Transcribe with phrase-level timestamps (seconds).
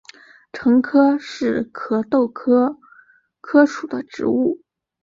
[0.53, 2.79] 谊柯是壳斗科
[3.39, 4.63] 柯属的植物。